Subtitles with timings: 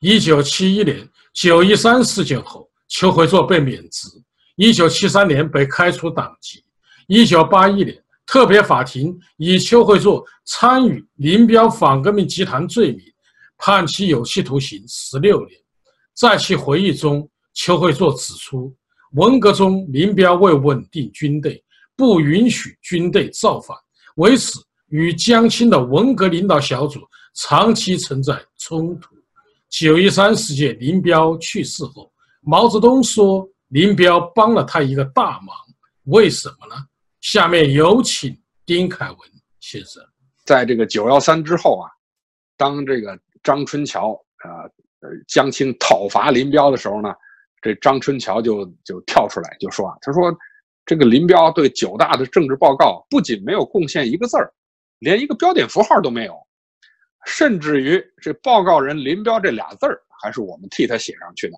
[0.00, 4.08] 一九七一年九一三事件后，邱会作被免职。
[4.54, 6.62] 一九七三年被开除党籍。
[7.08, 13.00] 一九八一年，特别法庭以邱会作参与林彪反革命集团罪名，
[13.56, 15.58] 判其有期徒刑十六年。
[16.14, 18.72] 在其回忆中，邱会作指出，
[19.14, 21.60] 文革中林彪为稳定军队，
[21.96, 23.76] 不允许军队造反，
[24.16, 27.00] 为此与江青的文革领导小组
[27.34, 29.17] 长期存在冲突。
[29.68, 35.54] 九一三事件，林彪去世后，毛泽东说林彪帮了他一个大忙，
[36.04, 36.74] 为什么呢？
[37.20, 39.18] 下面有请丁凯文
[39.60, 40.02] 先生。
[40.44, 41.90] 在这个九幺三之后啊，
[42.56, 44.68] 当这个张春桥啊。
[45.00, 47.14] 呃，江青讨伐林彪的时候呢，
[47.62, 50.36] 这张春桥就就跳出来就说啊，他说
[50.84, 54.52] 这个林彪对九大的政治报告不仅没有贡献一个字儿，
[54.98, 56.36] 连一个标点符号都没有，
[57.28, 61.56] 甚至于这报告人林彪这俩字儿还是我们替他写上去的，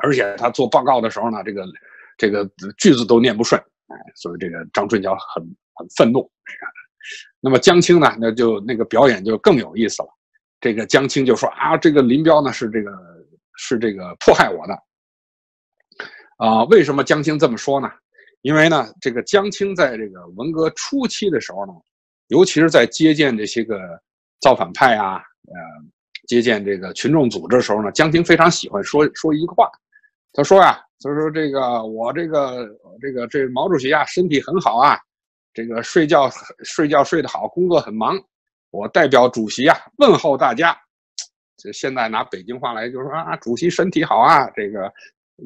[0.00, 1.66] 而且他做报告的时候呢，这个
[2.18, 5.42] 这个句子都念不顺，哎，所以这个张春桥很
[5.74, 6.30] 很愤怒。
[7.40, 10.08] 那么江青呢，那就那个表演就更有意思了。
[10.60, 12.90] 这个江青就说啊，这个林彪呢是这个
[13.56, 14.74] 是这个迫害我的，
[16.36, 17.90] 啊，为什么江青这么说呢？
[18.42, 21.72] 因为呢，这个江青在这个文革初期的时候呢，
[22.28, 23.78] 尤其是在接见这些个
[24.40, 25.54] 造反派啊，呃，
[26.26, 29.70] 接见这个群众组织的时候呢，江青非常喜欢说说一个话，
[30.32, 32.66] 他说呀，他说这个我这个
[33.00, 34.98] 这个这毛主席啊身体很好啊，
[35.52, 36.30] 这个睡觉
[36.64, 38.18] 睡觉睡得好，工作很忙。
[38.70, 40.76] 我代表主席啊，问候大家。
[41.56, 44.90] 这现在拿北京话来，就是说啊，主席身体好啊，这个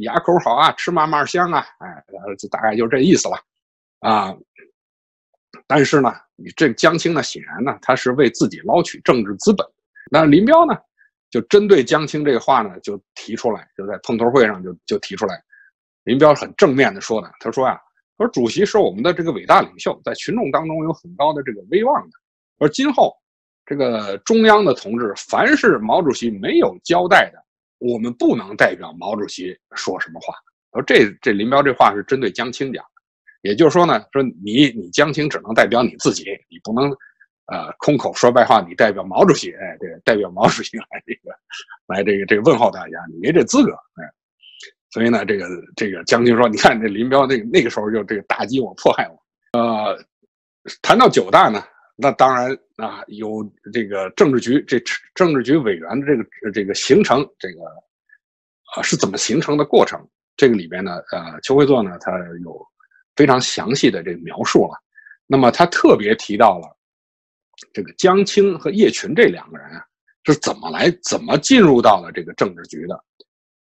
[0.01, 1.89] 牙口好啊，吃嘛嘛香啊，哎，
[2.51, 3.37] 大概就这意思了
[4.01, 4.37] 啊。
[5.67, 9.67] 但是呢，你这江青呢，显然呢，他是为自己捞取政治资本。
[10.11, 10.77] 那林彪呢，
[11.31, 15.43] 就针对江青这个话呢，就提出来，就在碰头会上就就提出来。
[16.05, 17.81] 林彪很正面的说的，他说啊，
[18.19, 22.11] 他说主席是我们的这个伟大领袖，在群众当中有很高的这个威望的。
[22.59, 23.17] 而今后，
[23.65, 27.43] 这个中央的同志，凡是毛主席没有交代的，
[27.79, 30.35] 我们不能代表毛主席说什么话。
[30.73, 32.85] 说这这林彪这话是针对江青讲，
[33.45, 36.91] 也就是说呢，说你你江青只能代表你自己，你不能，
[37.53, 41.31] 呃，空口说白话，你代表毛主席，哎，这个代表毛主席来这个，
[41.87, 44.03] 来这个这个问候大家，你没这资格，哎，
[44.91, 45.47] 所以呢，这个
[45.77, 50.03] 这个江青说，你看这林彪那那个时候就这个打击我、迫害我，呃，
[50.81, 51.63] 谈到九大呢。
[51.97, 54.83] 那当然啊，有这个政治局这
[55.15, 57.61] 政治局委员的这个这个形成，这个
[58.75, 60.01] 啊是怎么形成的过程？
[60.35, 62.11] 这个里边呢，呃，邱会作呢，他
[62.43, 62.67] 有
[63.17, 64.75] 非常详细的这个描述了。
[65.27, 66.69] 那么他特别提到了
[67.73, 69.85] 这个江青和叶群这两个人啊，
[70.25, 73.03] 是怎么来怎么进入到了这个政治局的，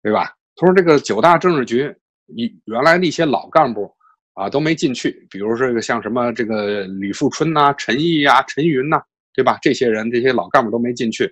[0.03, 0.33] 对吧？
[0.55, 1.93] 他说这个九大政治局，
[2.25, 3.93] 你原来那些老干部。
[4.33, 5.27] 啊，都没进去。
[5.29, 8.97] 比如说这个像什么这个李富春呐、陈毅呀、陈云呐，
[9.33, 9.59] 对吧？
[9.61, 11.29] 这些人这些老干部都没进去。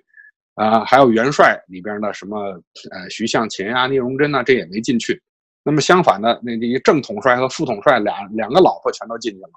[0.54, 5.20] 啊，还有元帅里边的什么呃徐向前呀、聂荣臻呐，这也没进去。
[5.70, 9.50] 那么相反的，那那正统帅和副统帅俩两个老婆全都进去了。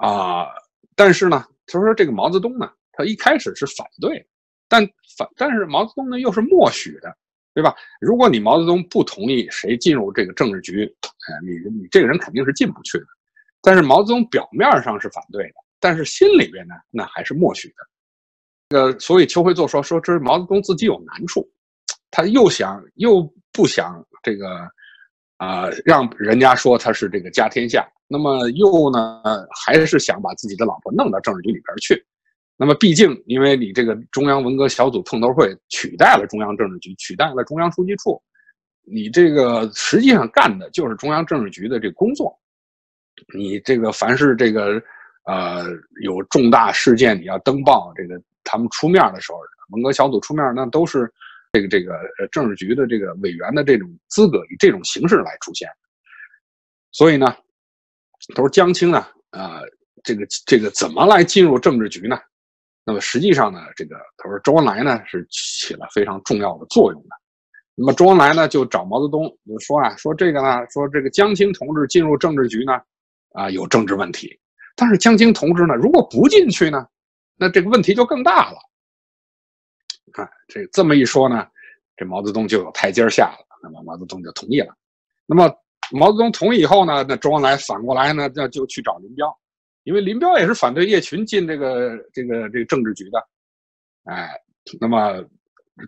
[0.00, 0.48] 啊，
[0.96, 4.26] 但是呢，他说这个毛泽东呢，他一开始是反对，
[4.68, 4.84] 但
[5.16, 7.16] 反但是毛泽东呢又是默许的。
[7.54, 7.74] 对吧？
[8.00, 13.06] 如果你毛泽东不同意谁进入这个政治局，哎，你你这个人肯定是进不去的。
[13.60, 17.74] 但是毛泽东表面上是反对的，但是心里边呢，那还是默许的。
[18.68, 21.50] 这个，所以邱会作说说这是毛泽东自己有难处，
[22.12, 24.68] 他又想又不想这个
[25.36, 29.22] 啊，让人家说他是这个家天下，那么又呢，
[29.64, 32.04] 还是想把自己的老婆弄到政治局里边去。
[32.60, 38.20] 那么，毕竟，因为你这个中央文革小组碰头会取代了中央政治局，取代了中央书记处，
[38.82, 42.36] 你这个实际上干的就是中央政治局的这工作。
[43.32, 44.82] 你这个凡是这个
[45.26, 45.66] 呃
[46.02, 49.38] 有重大事件你要登报，这个他们出面的时候，
[49.70, 51.08] 文革小组出面，那都是
[51.52, 51.98] 这个这个
[52.30, 55.68] 政治局的这个委员的这种资格，以这种形式来出现。
[56.92, 57.36] 所以呢，
[58.34, 59.62] 都是江青呢，呃，
[60.02, 62.18] 这个这个怎么来进入政治局呢？
[62.84, 67.08] 那么实际上呢，这个他说周恩来呢是起了非常重要的作用的。
[67.74, 72.80] 那么周恩来呢就找毛泽东就说啊，说这个呢，说这个江青同志进入政治局呢，
[73.34, 74.38] 啊有政治问题。
[74.74, 76.86] 但是江青同志呢如果不进去呢，
[77.36, 78.58] 那这个问题就更大了。
[80.12, 81.46] 看这这么一说呢，
[81.96, 83.46] 这毛泽东就有台阶下了。
[83.62, 84.74] 那么毛泽东就同意了。
[85.26, 85.52] 那么
[85.90, 89.36] 毛泽东同意以后呢，那周恩来反过来呢，那就去找林彪。
[89.84, 93.26] 因为林彪也是反对叶群进这个这个这个政治局的，
[94.04, 94.30] 哎，
[94.80, 95.24] 那么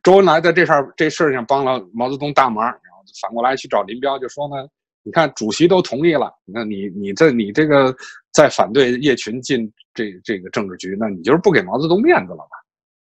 [0.02, 4.66] 周恩来在这事儿这事儿上帮了毛泽东大忙，然后反过来去找林彪，就说呢，
[5.02, 7.94] 你看主席都同意了，那你你这你这个
[8.32, 12.56] 再反对叶群进这这个政治局，那你就是不给毛泽东面子了吧？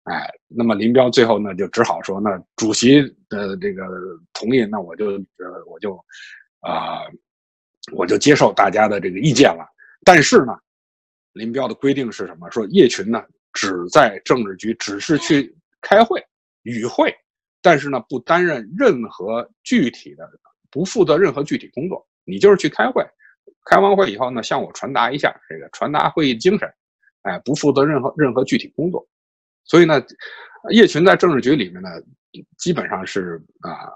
[0.09, 3.85] 哎，那么林彪最后呢，就只好说，那主席的这个
[4.33, 5.95] 同意，那我就呃我就
[6.61, 7.03] 啊
[7.93, 9.67] 我就接受大家的这个意见了。
[10.05, 10.57] 但是呢，
[11.33, 12.51] 林彪的规定是什么？
[12.51, 13.23] 说叶群呢
[13.53, 16.25] 只在政治局只是去开会
[16.63, 17.15] 与会，
[17.61, 20.27] 但是呢不担任任何具体的，
[20.71, 22.07] 不负责任何具体工作。
[22.25, 23.05] 你就是去开会，
[23.67, 26.67] 开完会以后呢，向我传达一下这个传达会议精神，
[27.23, 29.07] 哎，不负责任何任何具体工作。
[29.69, 30.03] 所以呢，
[30.71, 31.89] 叶群在政治局里面呢，
[32.57, 33.93] 基本上是啊，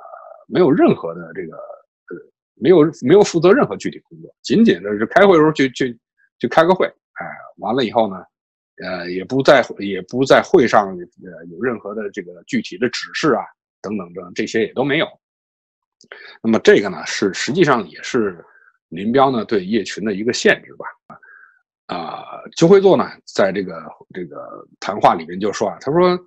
[0.46, 2.16] 没有任何的这个呃，
[2.54, 5.98] 没有没有负责任何具体工作，仅仅的是开会的时候去去
[6.38, 7.26] 去开个会，哎，
[7.56, 8.22] 完了以后呢，
[8.84, 13.42] 呃，也不在也不在会上呃有任何的这个具体的指示啊，
[13.80, 15.06] 等等等这些也都没有。
[16.42, 18.44] 那么这个呢，是实际上也是
[18.88, 20.84] 林彪呢对叶群的一个限制吧。
[21.86, 22.24] 啊，
[22.56, 23.82] 邱会作呢，在这个
[24.14, 26.18] 这个谈话里面就说啊，他说，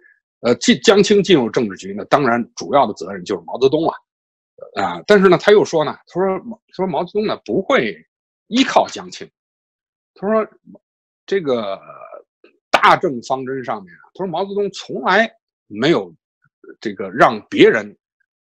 [0.42, 3.96] 呃，进江青进入政治局呢，当然主要的责任就是毛泽东啊，
[4.76, 7.96] 啊，但是呢，他又说呢，他说毛说毛泽东呢不会
[8.48, 9.28] 依靠江青，
[10.14, 10.48] 他说
[11.26, 11.80] 这个
[12.70, 15.28] 大政方针上面，他说毛泽东从来
[15.68, 16.14] 没有
[16.80, 17.98] 这个让别人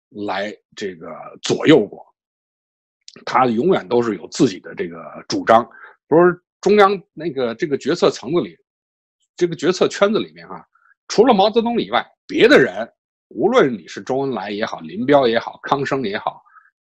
[0.09, 1.09] 来这个
[1.41, 2.05] 左右过，
[3.25, 5.67] 他永远都是有自己的这个主张，
[6.07, 6.39] 不是。
[6.61, 8.57] 中央那个这个决策层子里，
[9.35, 10.65] 这个决策圈子里面哈，
[11.07, 12.91] 除了毛泽东以外，别的人，
[13.29, 16.41] 无论你是周恩来也好，林彪也好，康生也好，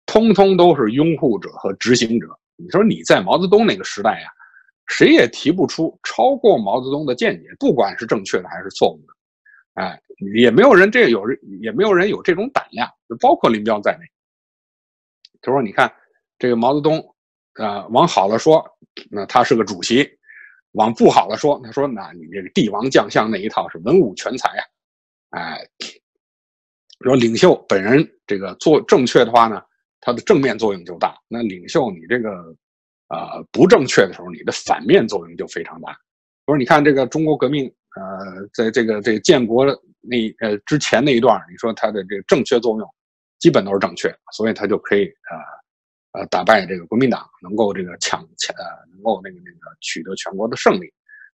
[0.06, 2.28] 通通都是拥护者和执行者。
[2.56, 4.28] 你说你在毛泽东那个时代呀，
[4.86, 9.14] 谁也提不出超过毛泽东的见解，不管是正确的还是错误的，
[9.82, 10.00] 哎，
[10.34, 14.04] 也没有人这有人也没有人有这种胆量，就包括林彪在内。
[15.40, 15.92] 他说：“你看
[16.38, 17.02] 这个毛泽东。”
[17.60, 18.64] 啊，往好了说，
[19.10, 20.04] 那他是个主席；
[20.72, 24.64] 往不好了说，他说，那你这个帝王将相那一套是文武全才啊，
[25.30, 25.58] 哎，
[27.00, 29.62] 说领袖本人这个做正确的话呢，
[30.00, 32.30] 他的正面作用就大；那领袖你这个
[33.08, 35.96] 啊不正确的时候，你的反面作用就非常大。
[36.46, 37.66] 我说，你看这个中国革命，
[37.96, 39.66] 呃，在这个这个建国
[40.00, 42.88] 那呃之前那一段，你说他的这个正确作用
[43.38, 45.61] 基本都是正确，所以他就可以啊。
[46.12, 50.92] 呃打败这个国民党，能够这个抢抢呃，能够那个那个取得全国的胜利，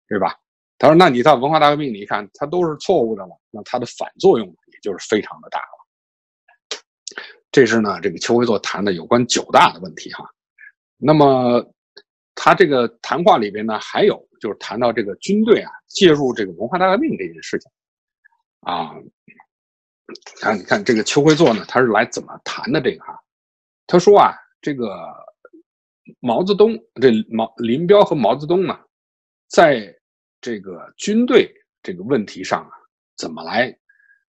[0.08, 0.34] 对吧？
[0.80, 6.78] 他说：“那你在文化大革命，你看它都是错误的了，那它的反作用也就是非常的大了。”
[7.50, 10.24] 这是呢，这个邱会作谈的有关九大的问题哈。
[10.96, 11.68] 那么
[12.36, 17.68] 他这个谈话里边呢，还有就是谈到这个军队啊介入这个文化大革命这件事情
[18.60, 18.94] 啊。
[20.40, 23.20] 看，你看这个邱会作呢，他是来怎么谈的这个哈？
[23.88, 24.32] 他说啊。
[24.60, 25.14] 这个
[26.20, 28.78] 毛泽东，这毛林彪和毛泽东呢，
[29.48, 29.94] 在
[30.40, 31.52] 这个军队
[31.82, 32.70] 这个问题上啊，
[33.16, 33.76] 怎么来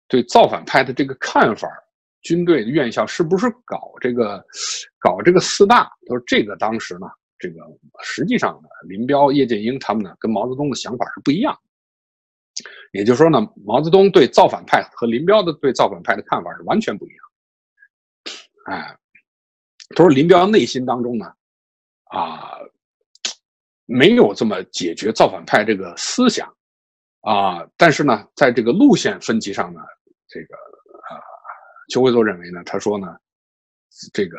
[0.09, 1.69] 对造反派的这个看法？
[2.23, 4.43] 军队的院校是不是搞这个
[4.99, 5.85] 搞这个四大？
[6.07, 7.07] 他说这个当时呢，
[7.39, 7.61] 这个
[8.03, 11.55] 实际上呢，林彪、叶剑英他们呢，跟毛泽东的想法是不一样。
[12.93, 17.19] 也就是说呢，毛泽东对造反派和林彪的对造反派的看法是完全不一样。
[18.71, 18.99] 哎。
[19.95, 21.27] 他说：“林彪内心当中呢，
[22.11, 22.59] 啊，
[23.87, 26.53] 没有这么解决造反派这个思想，
[27.21, 29.81] 啊，但是呢，在这个路线分歧上呢，
[30.29, 31.21] 这个啊，
[31.89, 33.17] 邱会作认为呢，他说呢，
[34.13, 34.39] 这个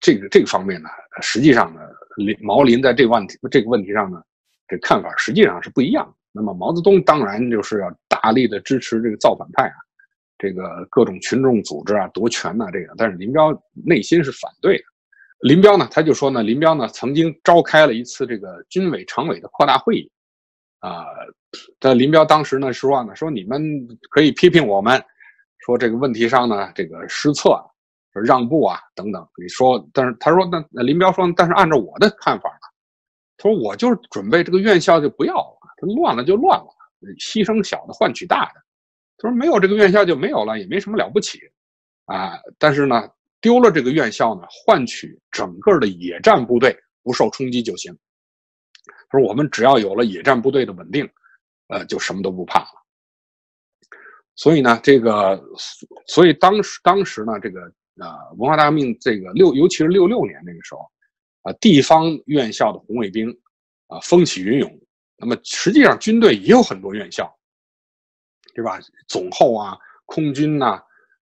[0.00, 0.88] 这个这个方面呢，
[1.20, 1.80] 实际上呢，
[2.16, 4.22] 林毛林在这个问题这个问题上呢，
[4.68, 6.12] 这看法实际上是不一样。
[6.32, 9.76] 那么毛泽东当然就是要大力的支持这个造反派啊。”
[10.36, 14.84] 这个各种群众组织啊，夺权呐，这个，但是林彪内心是反对的。
[15.44, 20.10] 林彪呢，他就说呢，林彪呢曾经召开了一次这个军委常委的扩大会议，
[20.78, 21.04] 啊，
[21.78, 23.62] 但林彪当时呢说呢，说你们
[24.08, 24.98] 可以批评我们，
[25.58, 27.62] 说这个问题上呢这个失策、
[28.24, 29.28] 让步啊等等。
[29.36, 32.66] 你说，但是他说那林彪说，但是按照我的看法呢，
[33.36, 36.68] 他说我就是准备这个院校就不要了，他乱了就乱了，
[37.18, 38.62] 牺牲小的换取大的。
[39.18, 41.38] 他说：“没有这个院校就没有了，也没什么了不起，
[42.06, 42.32] 啊！
[42.58, 43.08] 但是呢，
[43.44, 47.94] 丢了这个院校呢，换取整个的野战部队不受冲击就行。
[49.10, 51.06] 他说：我们只要有了野战部队的稳定，
[51.68, 52.68] 呃，就什么都不怕了。
[54.34, 55.38] 所以呢，这个，
[56.06, 57.60] 所以当时当时呢，这个
[57.98, 60.80] 啊，文化大革命这个六，尤其是六六年那个时候，
[61.42, 63.28] 啊，地方院校的红卫兵
[63.88, 64.80] 啊，风起云涌。
[65.18, 67.30] 那么实际上军队也有很多院校。”
[68.54, 68.78] 对吧？
[69.06, 70.82] 总后啊，空军呐，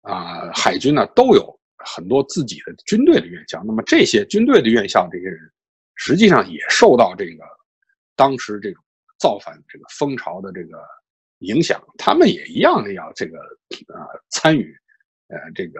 [0.01, 1.54] 啊，海军呐，都有
[1.85, 3.63] 很多自己的军队的院校。
[3.65, 5.39] 那么这些军队的院校，这些人
[5.95, 7.43] 实际上也受到这个
[8.15, 8.83] 当时这种
[9.19, 10.77] 造反这个风潮的这个
[11.39, 14.75] 影响，他们也一样的要这个呃参与
[15.27, 15.79] 呃这个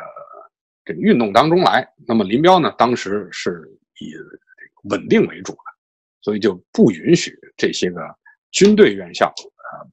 [0.86, 1.88] 这个运动当中来。
[2.08, 3.68] 那么林彪呢，当时是
[4.00, 4.14] 以
[4.90, 5.60] 稳定为主的，
[6.22, 8.02] 所以就不允许这些个
[8.52, 9.84] 军队院校啊。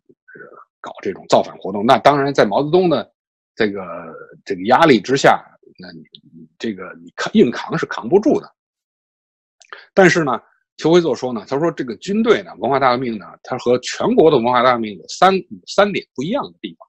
[0.84, 3.08] 搞这种造反活动，那当然在毛泽东的
[3.54, 4.12] 这个
[4.44, 5.40] 这个压力之下，
[5.78, 6.04] 那你
[6.58, 8.52] 这个你扛硬扛是扛不住的。
[9.94, 10.40] 但是呢，
[10.76, 15.32] 邱会作说呢，他说这个军队呢，文化大革命呢，它和全国的文化大革命有三
[15.66, 16.86] 三点不一样的地方。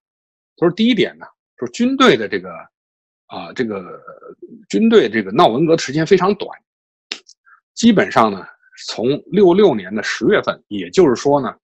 [0.57, 1.25] 他说第一点呢，
[1.57, 2.49] 说军队的这个
[3.27, 4.01] 啊这个
[4.69, 6.49] 军队这个闹文革的时间非常短，
[7.73, 8.45] 基本上呢，
[8.87, 11.55] 从六六年的十月份，也就是说呢。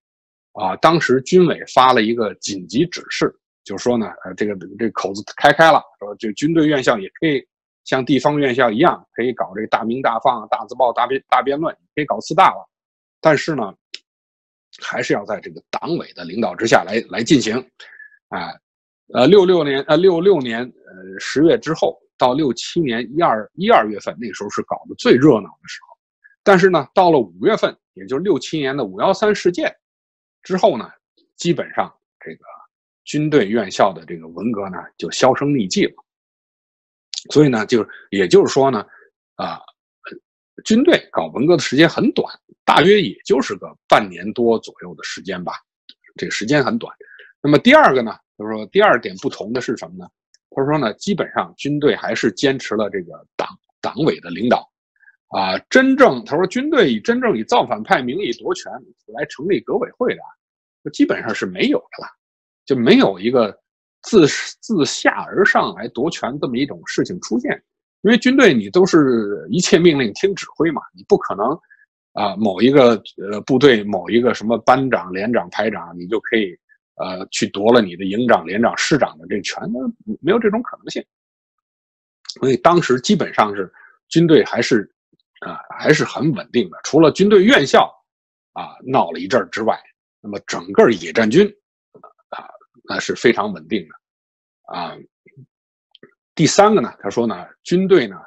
[0.54, 7.46] 啊，当时军委发了一个紧急指示，就说呢，呃，这个这个口子开开了，说这军队院校也可以
[7.86, 12.70] 像地方院校一样，可以搞这个大鸣大放、大字报、大辩大辩论，可以搞四大了。
[13.22, 13.74] 但是呢，
[14.82, 17.58] 还是要在这个党委的领导之下来来进行。
[18.30, 18.54] 啊，
[19.14, 25.98] 呃，六六年，呃，六六年，呃，十月之后到六七年一二一二月份，那时候是搞得最热闹的时候。
[26.44, 29.76] 但是呢，到了五月份，也就是六七年的五幺三事件。
[30.44, 30.90] 之后呢，
[31.36, 32.46] 基本上这个
[33.10, 35.94] 军队院校的这个文革呢就销声匿迹了。
[37.32, 38.86] 所以呢，就也就是说呢，
[39.34, 39.60] 啊，
[40.64, 42.32] 军队搞文革的时间很短，
[42.64, 45.54] 大约也就是个半年多左右的时间吧，
[46.18, 46.96] 这个时间很短。
[47.42, 50.08] 那么第二个呢，就是说第二点不同的是什么呢？
[50.52, 53.48] 他说呢，基本上军队还是坚持了这个党
[53.82, 54.70] 党委的领导。
[55.30, 58.72] 啊，真正他说军队以真正以造反派名义夺权
[59.08, 60.22] 来成立革委会的，
[60.92, 62.08] 基本上是没有的了，
[62.70, 63.58] 就没有一个
[64.04, 64.28] 自
[64.62, 67.52] 自下而上来夺权这么一种事情出现。
[68.02, 71.60] 因为军队你都是一切命令听指挥嘛，你不可能
[72.14, 76.56] 啊某一个呃部队某一个什么班长、连长、排长，你就可以
[76.98, 79.58] 呃去夺了你的营长、连长、师长的这权，
[80.22, 81.04] 没有这种可能性。
[82.40, 83.74] 所以当时基本上是
[84.10, 84.88] 军队还是。
[85.40, 86.78] 啊，还是很稳定的。
[86.84, 87.90] 除了军队院校
[88.52, 89.80] 啊闹了一阵之外，
[90.20, 91.50] 那么整个野战军，
[92.90, 94.76] 那是非常稳定的。
[94.76, 94.98] 啊，
[96.36, 98.18] 第三个呢，他说呢，军队呢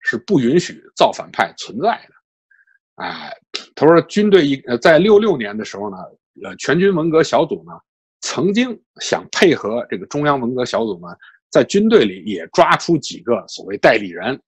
[0.00, 3.04] 是不允许造反派存在的。
[3.04, 3.32] 哎，
[3.74, 5.96] 他说军队一呃，在六六年的时候呢，
[6.44, 7.72] 呃，全军文革小组呢
[8.20, 11.08] 曾经想配合这个中央文革小组呢，
[11.48, 14.38] 在军队里也抓出几个所谓代理人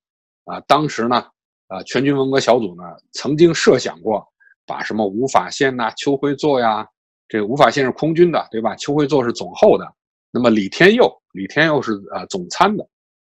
[0.44, 1.24] 啊，当时呢。
[1.68, 4.22] 啊，全军文革小组呢，曾经设想过
[4.66, 6.86] 把什么吴法宪呐、邱会作呀，
[7.32, 8.76] 这个吴法宪是空军的，对吧？
[8.76, 9.90] 邱会作是总后的，
[10.30, 12.86] 那么李天佑，李天佑是呃总参的，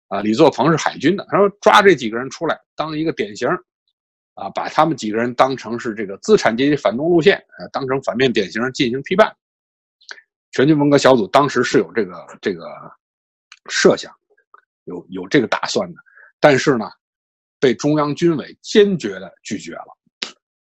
[0.08, 1.26] 啊，李作鹏是海军的。
[1.28, 3.46] 他说抓这几个人出来当一个典型，
[4.32, 9.30] 啊，把他们几个人当成是这个资产阶级反动路线，呃，当成反面典型进行批判。
[10.52, 12.64] 全军文革小组当时是有这个这个
[13.68, 14.10] 设想，
[14.84, 16.00] 有有这个打算的，
[16.40, 16.90] 但是呢。
[17.62, 19.94] 被中央军委坚决的拒绝了，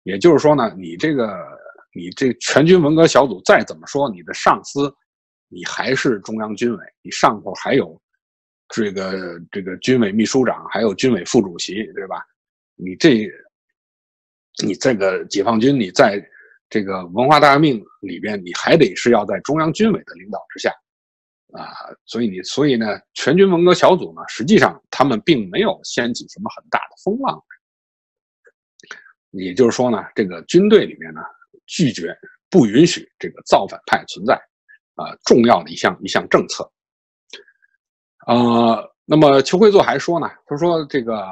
[0.02, 1.38] 也就是说呢，你这个
[1.92, 4.94] 你这全军文革小组再怎么说，你的上司，
[5.48, 8.00] 你还是中央军委，你上头还有
[8.68, 12.24] 这个这个军委秘书长，还有军委副主席，对吧？
[12.76, 13.28] 你这
[14.64, 16.24] 你这个解放军，你在
[16.68, 20.72] 这个文化大革命里边，你还得是要在中央军委的领导之下。
[21.52, 21.66] 啊，
[22.06, 27.42] 所以你，所以呢，全军文革小组呢，实际上他们并没有掀起什么很大的风浪。
[29.32, 31.20] 也就是说呢，这个军队里面呢，
[31.70, 32.14] 拒绝
[32.50, 34.34] 不允许这个造反派存在，
[34.96, 36.70] 啊，重要的一项一项政策。
[38.26, 41.24] 呃，那么邱会作还说呢，他说这个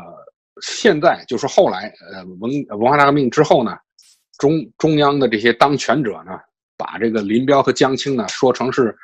[0.63, 3.77] 现在就是后来，呃，文文化大革命之后呢，
[4.39, 6.33] 中中央的这些当权者呢，
[6.77, 8.97] 把这个林彪和江青呢说成是。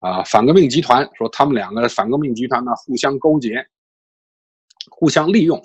[0.00, 3.62] 啊，反革命集团说他们两个反革命集团呢互相勾结，
[4.90, 5.62] 互相利用。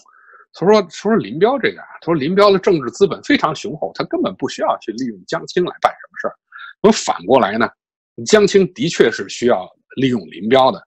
[0.58, 6.36] 他说：“说说林彪这个啊，他说林彪的政治资本非常雄厚，他根本不需要去利用江青来办什么事儿。
[6.82, 7.70] 那反过来呢，
[8.26, 10.82] 江青的确是需要利用林彪的。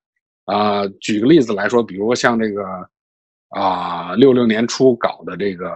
[0.47, 2.65] 啊，举个例子来说，比如像这个
[3.51, 5.71] 啊，六六年初搞的这个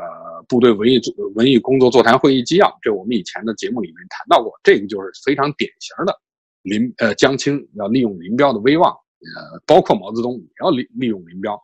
[0.49, 0.99] 部队文艺
[1.35, 6.19] 文艺工作座谈会议纪要，这我们以前的节目里面谈到过，这个就是非常典型的。”
[6.63, 11.61] 林呃，江青要利用林彪的威望，呃，包括毛泽东也要利利用林彪，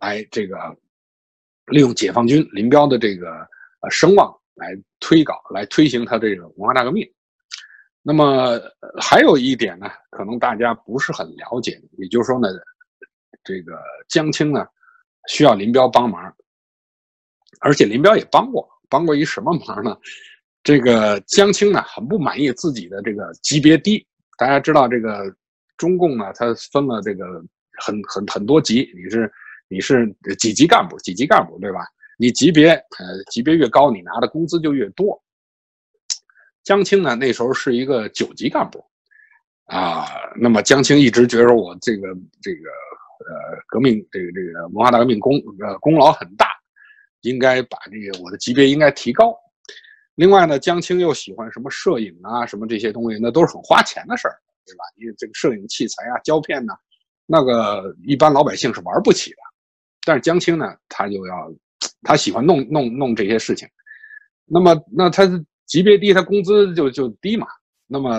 [0.00, 0.56] 来这个
[1.66, 3.30] 利用解放军林彪的这个
[3.80, 7.08] 呃声望来推搞，来推行他这个文化大革命。
[8.02, 8.60] 那么
[9.00, 12.48] 还有一点呢，可能大家不是很了解，也就是说呢，
[13.44, 14.66] 这个江青呢
[15.28, 16.34] 需要林彪帮忙，
[17.60, 19.96] 而且林彪也帮过，帮过一什么忙呢？
[20.64, 24.04] 这个江青呢很不满意自己的这个级别低，
[24.36, 25.32] 大家知道这个
[25.76, 27.24] 中共呢，它分了这个
[27.80, 29.32] 很很很多级，你是
[29.72, 31.80] 你是几级干部，几级干部对吧？
[32.18, 35.20] 你级别呃级别越高，你拿的工资就越多。
[36.62, 38.84] 江青呢，那时候是一个九级干部，
[39.64, 42.08] 啊，那么江青一直觉得我这个
[42.40, 42.68] 这个
[43.26, 45.32] 呃革命这个这个文化大革命功
[45.66, 46.46] 呃功劳很大，
[47.22, 49.34] 应该把这个我的级别应该提高。
[50.14, 54.36] 另外呢，江青又喜欢什么摄影啊，什么这些东西，那都是很花钱的事儿，
[54.66, 54.84] 对吧？
[54.96, 56.74] 因为这个摄影器材啊、胶片呐，
[57.26, 59.36] 那个一般老百姓是玩不起的。
[60.04, 61.52] 但是江青呢，他就要
[62.02, 63.68] 他喜欢弄弄弄这些事情，
[64.44, 65.24] 那么那他。
[65.64, 67.46] 级别低，他工资就就低嘛。
[67.86, 68.10] 那么，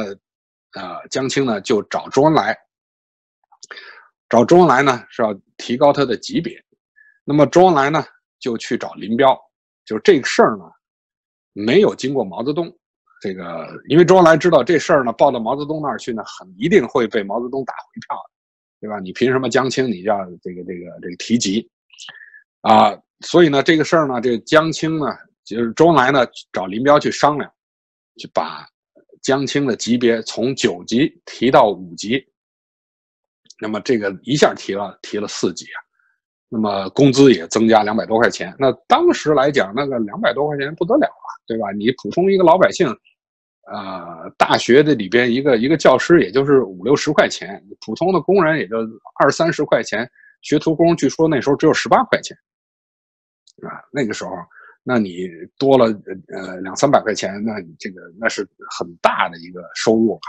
[0.72, 2.58] 呃，江青呢就找周恩来，
[4.28, 6.60] 找周恩来呢是要提高他的级别。
[7.24, 8.04] 那么周恩来呢
[8.40, 9.40] 就去找林彪，
[9.86, 10.64] 就这个事儿呢
[11.52, 12.76] 没有经过毛泽东。
[13.22, 18.32] 这个因为周恩来知道这事儿呢报到毛泽东那儿去呢，很一定会被毛泽东打回票的，
[18.82, 19.00] 对吧？
[19.00, 21.70] 你凭什么江青你要这个这个这个提级
[22.64, 22.98] 啊？
[23.22, 25.06] 所以呢，这个事儿呢，这江青呢。
[25.46, 27.52] 就是周恩来呢找林彪去商量，
[28.16, 28.66] 去把
[29.22, 32.26] 江青的级别从九级提到五级。
[33.60, 35.84] 那么这个一下提了提了四级啊，
[36.48, 38.56] 那么工资也增加两百多块钱。
[38.58, 41.74] 那当时来讲，那个两百多块钱不得了啊，对吧？
[41.74, 42.88] 你普通一个老百姓，
[43.70, 48.78] 呃，大学的里边一个一个教师也就是五六十块钱，普通的工人也就
[49.20, 50.10] 二三十块钱，
[50.42, 52.38] 学徒工据说那时候只有十八块钱，
[53.68, 54.32] 啊，那个时候。
[54.86, 55.86] 那你多了
[56.28, 58.46] 呃两三百块钱，那你这个那是
[58.78, 60.20] 很大的一个收入了。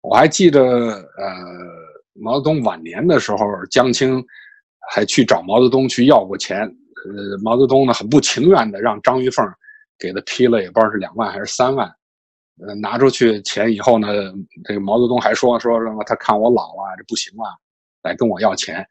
[0.00, 1.34] 我还记得呃
[2.14, 3.38] 毛泽东晚年的时候，
[3.70, 4.24] 江青
[4.90, 9.46] 还去找毛泽东去要过钱，呃毛泽东呢很不情愿的让张玉凤
[9.98, 11.86] 给他批了，也不知道是两万还是三万，
[12.66, 14.08] 呃拿出去钱以后呢，
[14.64, 17.52] 这个毛泽东还说说什么他看我老啊，这不行啊，
[18.04, 18.82] 来跟我要钱。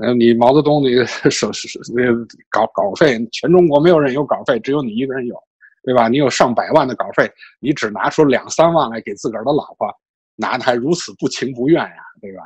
[0.00, 1.50] 呃，你毛泽东那个 手
[1.94, 5.36] 那个稿稿费，全中国没有人有稿费，只有你一个人有，
[5.82, 6.08] 对吧？
[6.08, 7.30] 你有上百万的稿费，
[7.60, 9.88] 你只拿出两三万来给自个儿的老婆，
[10.36, 12.42] 拿的还如此不情不愿呀，对吧？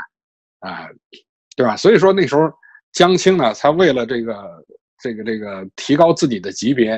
[0.60, 0.88] 啊，
[1.56, 1.76] 对吧？
[1.76, 2.50] 所以说那时候
[2.92, 4.64] 江青呢，他为了这个
[5.02, 6.92] 这个这个提高自己的级别，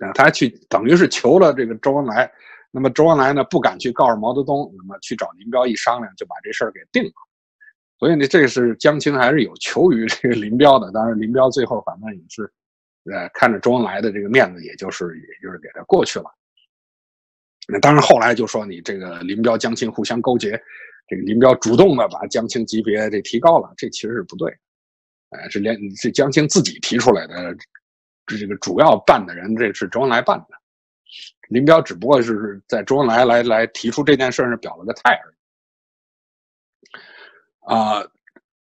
[0.00, 2.30] 啊，他去等于是求了这个周恩来，
[2.70, 7.12] 那么周恩来呢不敢去告诉毛泽东，那么去找林彪一商量，就把这事儿给定了。
[7.98, 10.90] 所以呢，这个是江青还是有求于这个林彪的。
[10.92, 12.42] 当然，林彪最后反正也是，
[13.12, 16.26] 呃，看着周恩来的这个面子，也就是也就是给他过去了。
[17.66, 20.52] 那当然，后来就说你这个林彪、江青互相勾结，
[21.08, 24.56] 这个林彪主动的把江青级别这提高了，这其实是不对。
[25.30, 27.56] 哎，是连是江青自己提出来的，
[28.26, 30.56] 这个主要办的人，这是周恩来办的。
[31.48, 35.37] 林彪只不过是在周恩来来来提出这件事上表了个态而已。
[37.68, 38.02] 啊，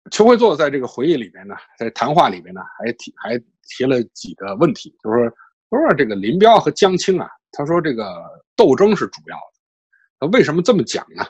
[0.10, 5.18] 邱会作在这个回忆里边呢，在谈话里边呢，还提还提了几个问题，就是
[5.70, 9.54] 说，说这个林彪和江青啊，他说这个斗争是主要的，
[10.20, 11.24] 他为什么这么讲呢？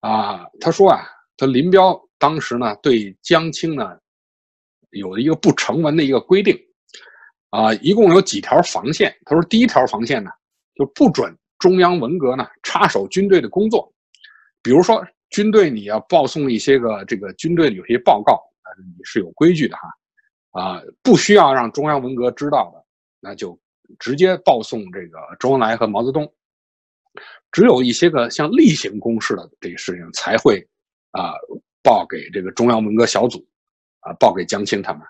[0.00, 3.94] 啊，他说啊，他林彪当时呢对江青呢
[4.92, 6.58] 有一个不成文的一个规定，
[7.50, 9.14] 啊，一共有几条防线。
[9.26, 10.30] 他说第一条防线呢，
[10.74, 13.92] 就不准中央文革呢插手军队的工作，
[14.62, 15.06] 比如说。
[15.30, 22.84] 军队，你要报送一些个这个军队有些报告，啊，你是有规矩的哈，啊，不需要让中央文革知道的，
[23.20, 23.58] 那就
[23.98, 26.32] 直接报送这个周恩来和毛泽东。
[27.52, 30.66] 只有一些个像例行公事的这个事情才会
[31.10, 31.32] 啊
[31.82, 33.46] 报给这个中央文革小组，
[34.00, 35.02] 啊报给江青他们。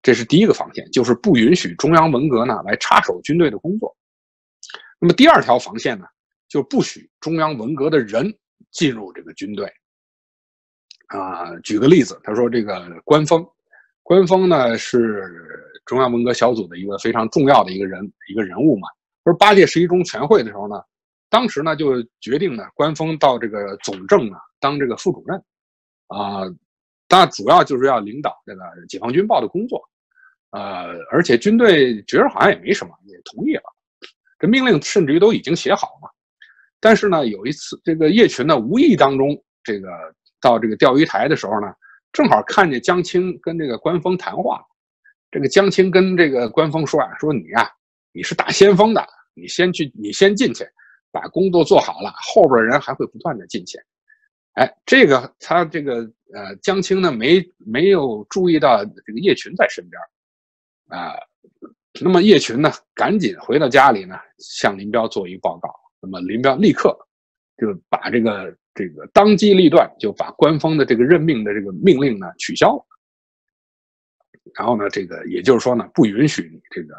[0.00, 3.94] 这是第一个防线，就是不允许中央文革呢来插手军队的工作。
[4.98, 6.06] 那么第二条防线呢，
[6.48, 8.34] 就不许中央文革的人。
[8.78, 9.66] 进入这个军队
[11.08, 13.44] 啊，举个例子，他说这个关峰，
[14.04, 15.28] 关峰呢是
[15.84, 18.86] 中央文革小组的一个非常重要的一个人一个人物嘛。
[19.24, 20.80] 说八届十一中全会的时候呢，
[21.28, 25.36] 当时呢就决定呢，关峰到这个总政呢当这个副主任
[26.06, 26.42] 啊，
[27.08, 29.82] 他主要就是要领导这个解放军报的工作，
[30.50, 33.64] 呃，而且军队觉得好像也没什么，也同意了，
[34.38, 36.14] 这命令甚至于都已经写好了。
[36.80, 39.88] 但是呢，有一次这个叶群呢，无意当中这个
[40.40, 41.66] 到这个钓鱼台的时候呢，
[42.12, 44.64] 正好看见江青跟这个关峰谈话。
[45.30, 47.70] 这个江青跟这个关峰说啊，说你呀，
[48.12, 50.66] 你是打先锋的，你先去，你先进去，
[51.10, 53.78] 把工作做好了，后边人还会不断的进去。
[54.54, 55.96] 哎，这个他这个
[56.32, 60.00] 呃江青呢没没有注意到这个叶群在身边
[60.88, 61.12] 啊，
[62.00, 65.68] 那么叶群呢赶紧回到家里呢向林彪做一报告，
[66.00, 66.96] 那么林彪立刻
[67.56, 72.86] 就把这个这个当机立断就把官方的这个任命的这个命令呢取消了，
[74.54, 76.94] 然后呢这个也就是说呢不允许你这个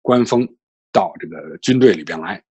[0.00, 0.46] 官封
[0.92, 2.42] 到这个军队里边来，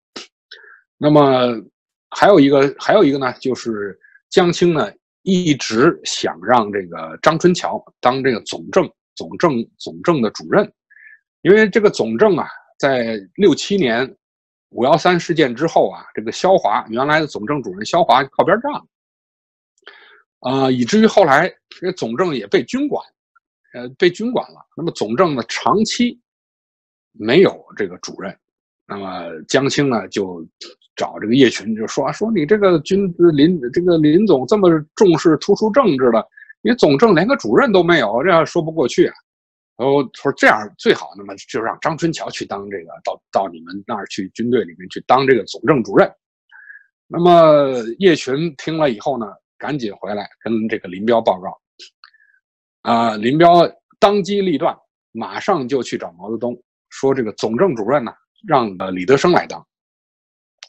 [0.98, 1.62] 那么
[2.10, 4.00] 还有一个还有一个呢就是。
[4.32, 4.90] 江青呢
[5.24, 10.72] 一直想让这个张春桥当这个总政、总政、总政的主任，
[11.42, 12.48] 因为这个总政啊，
[12.80, 14.10] 在六七年
[14.72, 18.86] 五幺三事件之后啊，这个肖华原来的总政主任肖华靠边站了，
[20.40, 23.06] 啊，以至于后来这总政也被军管，
[23.74, 24.58] 呃，被军管了。
[24.76, 26.20] 那么总政呢，长期
[27.14, 28.38] 没有这个主任，
[28.86, 30.46] 那么江青呢就。
[30.98, 36.24] 找这个叶群就说啊说你这个军林这个林总这么重视突出政治的，
[36.62, 39.16] 你总政连个主任都没有，这样说不过去啊。
[39.82, 46.08] 然后说这样最好，那么就让张春桥去当这个到到你们那儿去军队里面去当这个总政主任。
[47.08, 49.26] 那么叶群听了以后呢，
[49.58, 51.60] 赶紧回来跟这个林彪报告。
[52.84, 53.68] 啊，林彪
[54.00, 54.78] 当机立断，
[55.14, 56.56] 马上就去找毛泽东
[56.90, 58.14] 说这个总政主任呢，
[58.48, 59.66] 让呃李德生来当。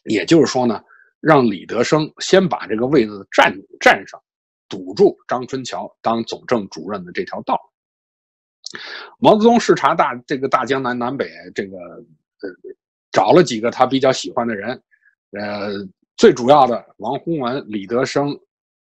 [0.05, 0.83] 也就是说呢，
[1.21, 4.19] 让李德生先把这个位子占占上，
[4.71, 7.61] 堵住张春桥当总政主任的这条道。
[9.19, 12.49] 毛泽东视察大这个大江南南北，这个呃
[13.11, 14.83] 找了几个他比较喜欢的人，
[15.33, 15.73] 呃
[16.17, 18.39] 最主要的王洪文、李德生、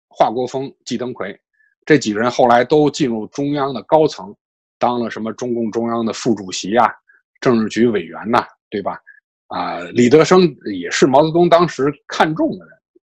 [0.09, 1.39] 华国锋、季登奎
[1.85, 4.35] 这几个人后来都进入中央的高层，
[4.79, 6.93] 当了什么中共中央的副主席啊、
[7.41, 9.01] 政治局委员呐，对吧？
[9.47, 12.75] 啊，李德生也是毛泽东当时看中的人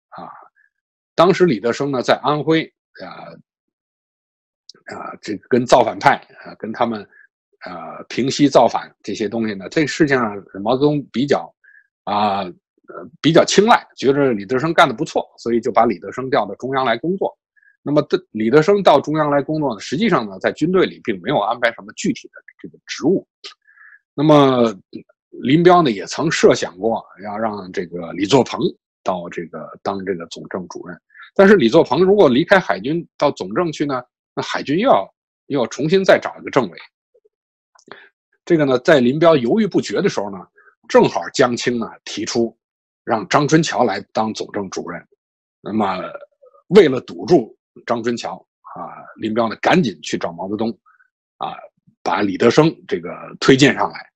[0.09, 0.27] 啊。
[1.13, 2.65] 当时李德生呢在安徽
[3.05, 3.29] 啊
[4.87, 7.01] 啊，这跟造反派啊，跟他们
[7.59, 11.53] 啊平息造反这些东西呢，这事情上毛泽东比较
[12.03, 12.53] 啊呃
[13.21, 17.37] 比较青睐，觉得李德生干的不错，所以就把李德生调到中央来工作。
[17.81, 23.27] 那么，的李德生到中央来工作呢，实际上呢，在军队里并没有安排什么具体的这个职务。
[24.13, 24.73] 那么。
[25.41, 28.59] 林彪呢也曾设想过要让这个李作鹏
[29.03, 30.95] 到这个当这个总政主任，
[31.33, 33.99] 但是李作鹏如果离开海军到总政去呢，
[34.35, 35.13] 那海军又要
[35.47, 36.77] 又要重新再找一个政委。
[38.45, 40.37] 这个呢，在林彪犹豫不决的时候呢，
[40.89, 42.57] 正好江青呢提出
[43.03, 45.01] 让张春桥来当总政主任。
[45.61, 45.99] 那么
[46.67, 48.35] 为了堵住张春桥
[48.75, 50.69] 啊，林彪呢赶紧去找毛泽东，
[51.37, 51.55] 啊，
[52.01, 54.09] 把李德生这个推荐上来。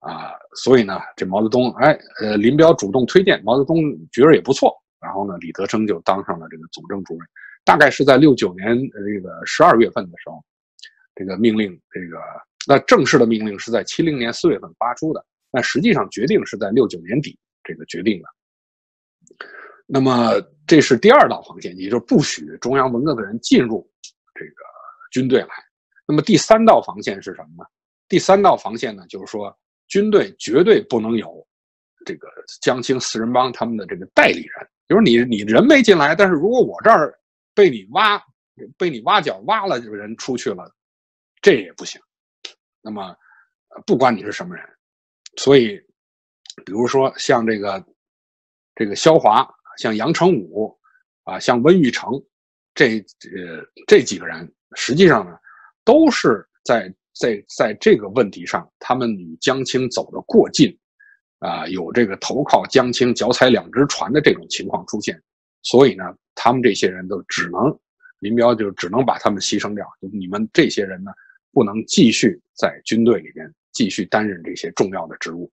[0.00, 3.76] 啊，所以呢，这毛泽东，哎，呃，林彪主动推荐毛泽东，
[4.12, 4.70] 觉得也不错。
[5.00, 7.26] 然后呢，李德生就当上了这个总政主任。
[7.64, 10.44] 大概是在六九年这个十二月份的时候，
[11.14, 12.18] 这个命令，这个
[12.66, 18.28] 那正式的命令是在七零年四月份发出的，但实际上决定是在六九年底这个决定的。
[19.86, 20.32] 那么
[20.66, 23.88] 这是第二道防线，也就是不许中央文革的人进入
[24.34, 24.54] 这个
[25.10, 25.48] 军队来。
[26.06, 27.64] 那么第三道防线是什么呢？
[28.08, 29.56] 第三道防线呢，就是说。
[29.86, 31.46] 军队绝对不能有
[32.06, 32.26] 这个
[32.62, 37.14] 江青四人帮他们的这个代理人，就是你你人没进来，但是如果我这儿
[37.54, 38.22] 被你挖
[38.76, 40.70] 被你挖角挖了，这个人出去了，
[41.40, 42.00] 这也不行。
[42.82, 43.16] 那么
[43.86, 44.64] 不管你是什么人，
[45.36, 45.78] 所以
[46.64, 47.84] 比如说像这个
[48.74, 50.76] 这个萧华，像杨成武
[51.22, 52.10] 啊，像温玉成
[52.74, 55.36] 这呃这几个人，实际上呢
[55.84, 56.94] 都是在。
[57.16, 60.76] 在在这个问题上，他们与江青走得过近，
[61.38, 65.22] 啊，有这个投靠江青、脚踩两只船的这种情况出现，
[65.62, 67.78] 所以呢，他们这些人都只能，
[68.18, 69.86] 林彪就只能把他们牺牲掉。
[70.00, 71.10] 就你们这些人呢，
[71.52, 75.50] 不能继续在军队里边继续担任这些重要的职务。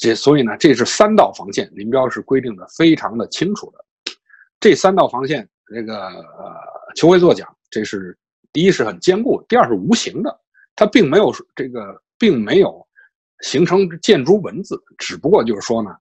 [0.00, 3.84] 这所以呢，这是三道防线，林彪是规定的非常的清楚的。
[4.60, 6.54] 这三道防线，这个呃，
[6.94, 8.16] 邱会作讲，这是。
[8.52, 10.40] 第一是很坚固，第二是无形的，
[10.74, 12.88] 它并没有这个，并没有
[13.40, 15.94] 形成建筑文字，只不过就是说呢，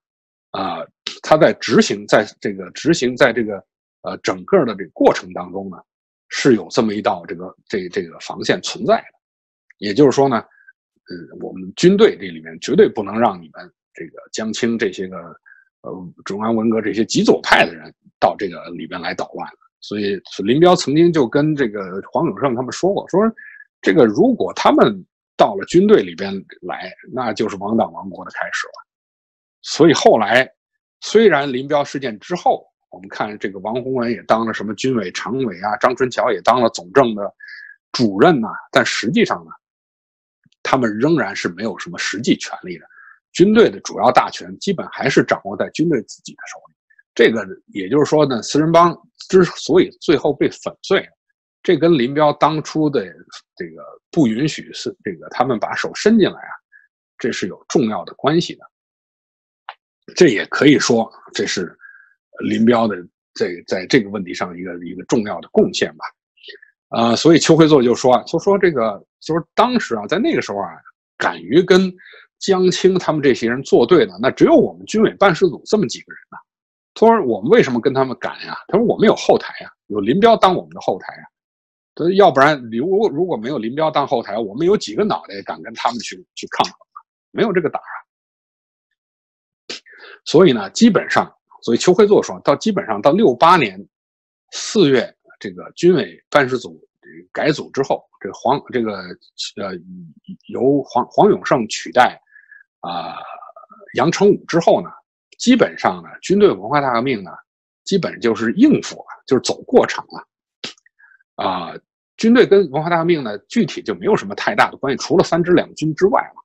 [0.52, 0.78] 啊，
[1.27, 3.55] 它在执行，在这个执行，在这个
[4.03, 5.77] 呃整个的这个过程当中呢，
[6.29, 9.17] 是有这么一道这个这这个防线存在的，
[9.79, 15.17] 也就是说呢，呃，我们军队这里面绝对不能让你们这个江青这些个
[15.81, 19.49] 呃中央文革这些极左派的人到这个里边来捣乱。
[19.81, 23.19] 所以林彪曾经就跟这个黄永胜他们说过，说
[23.81, 25.03] 这个如果他们
[25.35, 28.73] 到了军队里边来，那就是亡党亡国的开始了。
[29.63, 30.47] 所以后来
[31.08, 37.32] 虽然林彪事件之后，我们看这个王洪文也当了什么军委常委啊，张春桥也当了总政的
[37.91, 39.52] 主任呐，但实际上呢，
[40.63, 42.88] 他们仍然是没有什么实际权利的。
[43.34, 46.76] 军队的主要大权基本还是掌握在军队自己的手里。
[47.13, 51.08] 这个也就是说呢，四人帮之所以最后被粉碎，
[51.62, 53.06] 这跟林彪当初的
[53.56, 56.54] 这个不允许是这个他们把手伸进来啊，
[57.20, 58.65] 这是有重要的关系的。
[60.15, 61.76] 这也可以说这是
[62.44, 62.96] 林彪的
[63.34, 66.06] 这在这个问题上一个一个重要的贡献吧。
[66.89, 70.70] 啊，所以邱会作就说啊，就说这个就是当时啊，在那个时候啊，
[71.18, 71.91] 敢于跟
[72.39, 76.38] 江青他们这些人作对的，那只有我们军委办事组这么几个人呢。
[76.98, 81.24] 他说：“我们为什么跟他们敢呀？”他说：“我们有后台呀，有林彪当我们的后台呀。
[81.94, 87.04] 他说：“要不然，如如果没有林彪当后台，我们有几个脑袋敢跟他们去去抗衡啊？
[87.32, 87.96] 没有这个胆啊。”
[90.25, 93.79] 所以呢，基本上，所以邱会作说到，基本上到六八年
[94.51, 96.77] 四月，这个军委办事组
[97.31, 98.97] 改组之后，这黄这个
[99.55, 99.73] 呃
[100.47, 102.19] 由黄黄永胜取代
[102.81, 103.15] 啊
[103.93, 104.89] 杨成武之后呢。
[105.38, 107.29] 基本上呢，军队文化大革命呢，
[107.83, 110.25] 基本就是应付了，就是走过场了。
[111.35, 111.73] 啊，
[112.15, 116.44] 军队跟文化大革命呢，具体就没有什么太大的关系，除了三支两军之外了。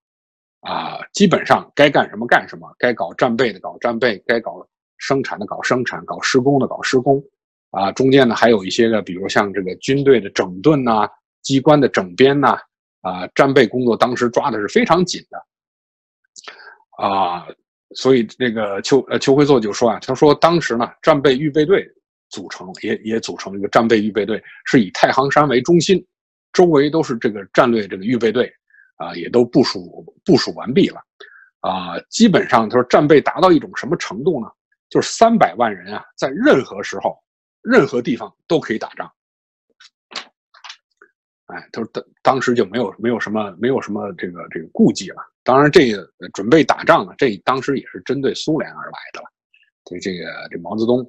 [0.61, 4.67] 啊，基本上该干什么干什么，该搞战备的搞战备，该搞
[4.99, 7.23] 生产的搞生产，搞施工的搞施工。
[7.71, 11.09] 啊，中间呢还有一些个，比如像这个军队的整顿呐，
[11.43, 12.59] 机关的整编呐，
[13.03, 15.39] 啊，战备工作当时抓的是非常紧的。
[17.05, 17.47] 啊。
[17.97, 21.85] 所以那个邱呃邱会作就说啊，他说当时呢，战备预备队
[22.29, 26.01] 组成也也组成了一个战备预备队，是以太行山为中心，
[26.53, 28.49] 周围都是这个战略这个预备队，
[29.01, 31.01] 啊，也都部署部署完毕了，
[31.61, 34.47] 啊，基本上他说战备达到一种什么程度呢？
[34.91, 37.17] 就是三百万人啊，在任何时候、
[37.63, 39.11] 任何地方都可以打仗。
[41.47, 45.23] 哎，他说当当时就没有没有什么没有什么这个这个顾忌了。
[45.43, 49.27] 当然，这个准备打仗呢，这当时也是针对苏联而来的了。
[49.85, 51.01] 对这个这毛泽东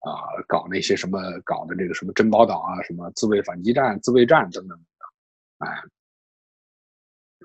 [0.00, 0.12] 啊，
[0.46, 5.68] 搞那些什么搞的这个什么珍宝岛啊，什么自卫反击战、自卫战等等等等。
[5.68, 5.82] 哎，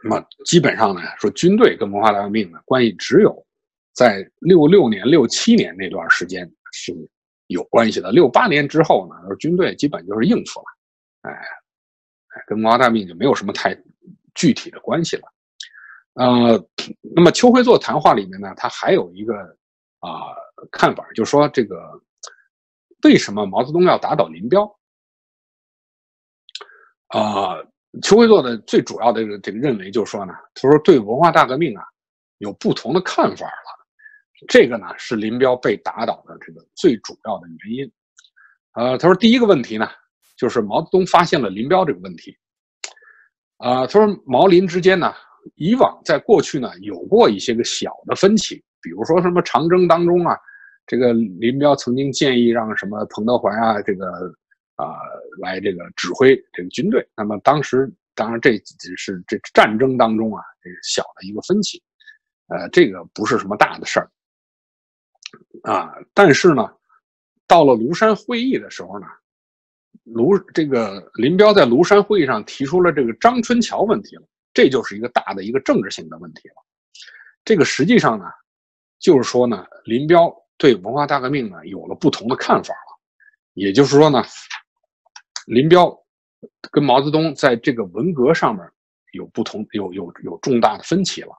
[0.03, 3.45] 那么基本上呢，说军队跟文化大革命的关系只有
[3.93, 6.93] 在六六年、六七年那段时间是
[7.47, 8.11] 有关系的。
[8.11, 10.65] 六八年之后呢，军队基本就是应付了。
[11.31, 11.31] 哎。
[12.47, 13.79] 跟文化大革命就没有什么太
[14.33, 15.33] 具体的关系了，
[16.13, 16.67] 呃，
[17.15, 19.35] 那么邱会作谈话里面呢，他还有一个
[19.99, 20.33] 啊
[20.71, 21.77] 看法，就是说这个
[23.03, 24.65] 为什么毛泽东要打倒林彪？
[27.09, 27.53] 啊，
[28.01, 31.83] 邱会作的最主要的这个这个认为就是说呢，他说对文化大革命啊
[32.39, 33.85] 有不同的看法了，
[34.47, 37.91] 这个呢是林彪被打倒的这个最主要的原因。
[38.73, 39.87] 呃，他说第一个问题呢。
[40.35, 42.35] 就是毛泽东发现了林彪这个问题，
[43.57, 45.13] 啊，他说毛林之间呢，
[45.55, 50.35] 以往在过去呢有过一些个小的分歧，比如说什么长征当中啊，
[50.87, 54.07] 这个林彪曾经建议让什么彭德怀啊，这个
[54.75, 54.97] 啊
[55.39, 57.07] 来这个指挥这个军队。
[57.15, 61.81] 那么当时当然这只是这战争当中啊，这个小的一个分歧，
[62.47, 64.09] 呃，这个不是什么大的事儿，
[65.63, 66.69] 啊，但是呢，
[67.47, 69.07] 到了庐山会议的时候呢。
[70.05, 76.55] 庐这个林彪在庐山会议上提出了这个张春桥问题了，这就是一个大的一个政治性的问题了。
[77.45, 78.25] 这个实际上呢，
[78.99, 82.99] 就是说呢，林彪对文化大革命呢有了不同的看法了，
[83.53, 84.21] 也就是说呢，
[85.45, 85.95] 林彪
[86.71, 88.65] 跟毛泽东在这个文革上面
[89.13, 91.29] 有不同，有有有重大的分歧了。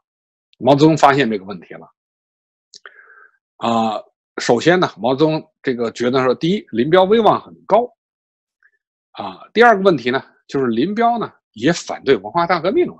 [0.59, 1.91] 毛泽东发现这个问题了，
[3.57, 4.01] 啊，
[4.39, 7.93] 首先呢，毛泽东这个觉得说，第一，林彪威望很高。
[9.11, 12.97] 啊，第二个问题呢，就是林彪呢也反对文化大革命了。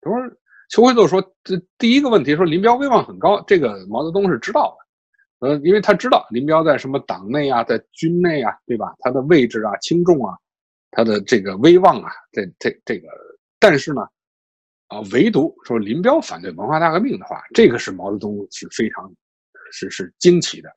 [0.00, 0.36] 他说，
[0.68, 4.85] 邱会作说，这第一个问题说林彪威望很高，这个毛泽东是知道的，
[5.40, 8.94] 呃，因为他知道林彪在什么党内啊，在军内啊，对吧？
[9.00, 10.36] 他的位置啊、轻重啊，
[10.90, 13.08] 他的这个威望啊，这这这个，
[13.58, 14.02] 但是呢，
[14.88, 19.12] 啊，唯独说林彪反对文化大革命的话，这个是毛泽东是非常
[19.72, 20.70] 是是惊奇的，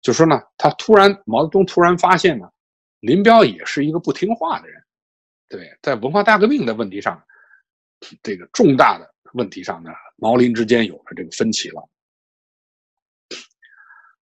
[0.00, 2.48] 就说呢，他突然毛泽东突然发现呢。
[3.00, 4.80] 林彪也是一个不听话的人，
[5.48, 7.20] 对，在文化大革命的问题上，
[8.22, 11.82] 这个重大的问题上呢，毛林之间有了这个分歧了。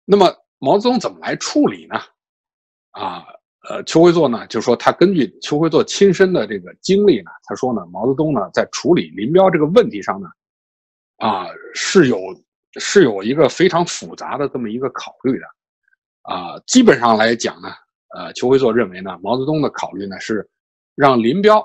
[0.05, 1.97] 那么毛泽东怎么来处理呢？
[2.91, 3.25] 啊，
[3.69, 10.29] 呃，邱会作呢就说他根据邱会作亲身的这个经历呢，他说呢，毛泽东呢在处理林彪这个问题上呢，
[11.19, 12.19] 啊是有
[12.79, 15.47] 是有一个非常复杂的这么一个考虑的，
[16.23, 17.69] 啊，基本上来讲呢，
[18.17, 20.49] 呃，邱会作认为呢，毛泽东的考虑呢是
[20.95, 21.65] 让林彪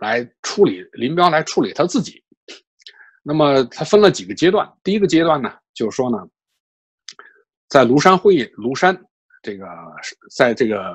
[0.00, 2.22] 来处理林彪来处理他自己。
[3.22, 6.18] 那么他分了几个阶段，第一个阶段呢，就是说呢，
[7.74, 8.96] 在庐山会议，庐山
[9.42, 9.66] 这个
[10.36, 10.92] 在这个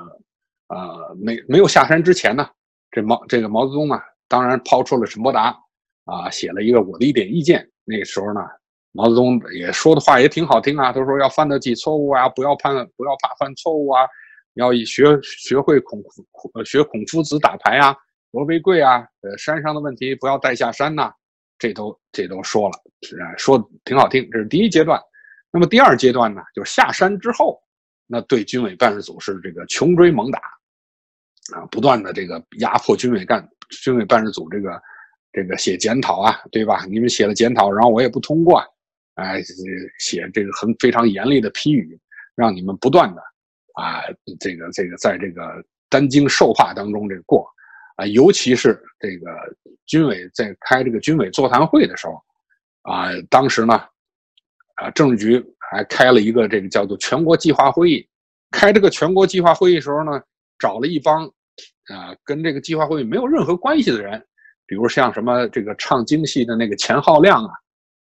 [0.68, 2.48] 呃没没有下山之前呢，
[2.90, 5.54] 这毛这个毛泽东呢，当然抛出了陈伯达
[6.06, 7.68] 啊，写了一个我的一点意见。
[7.84, 8.40] 那个时候呢。
[8.92, 14.00] 毛泽东也说的话也挺好听啊，他说要犯得起错误啊，不要怕不要怕犯错误啊，
[14.54, 17.94] 要以学学会孔孔学孔夫子打牌啊，
[18.32, 21.12] 罗为贵啊，呃山上的问题不要带下山呐，
[21.56, 22.74] 这都这都说了，
[23.36, 24.98] 说挺好听，这是第一阶段。
[25.52, 27.60] 那么第二阶段呢，就是下山之后，
[28.06, 30.38] 那对军委办事组是这个穷追猛打，
[31.54, 33.48] 啊，不断的这个压迫军委干
[33.82, 34.80] 军委办事组这个
[35.32, 36.84] 这个写检讨啊，对吧？
[36.88, 38.62] 你们写了检讨，然后我也不通过。
[39.14, 39.42] 哎，
[39.98, 41.98] 写这个很非常严厉的批语，
[42.34, 43.20] 让你们不断的
[43.74, 44.02] 啊，
[44.38, 47.46] 这个这个在这个担惊受怕当中这过
[47.96, 49.26] 啊，尤其是这个
[49.84, 52.22] 军委在开这个军委座谈会的时候
[52.82, 53.84] 啊，当时呢
[54.80, 58.08] 啊，政治局还开了一个这个叫做全国计划会议，
[58.50, 60.20] 开这个全国计划会议时候呢，
[60.58, 61.26] 找了一帮
[61.88, 64.20] 啊跟这个计划会议没有任何关系的人，
[64.66, 67.52] 比如像什么这个唱京戏的那个钱浩亮啊。